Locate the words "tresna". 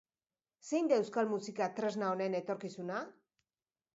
1.79-2.09